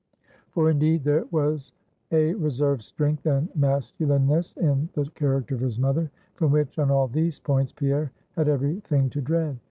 [0.49, 1.73] For indeed there was
[2.11, 7.07] a reserved strength and masculineness in the character of his mother, from which on all
[7.07, 9.59] these points Pierre had every thing to dread.